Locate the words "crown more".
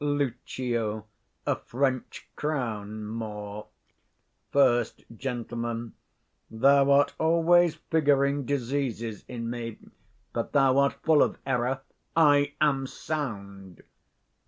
2.35-3.67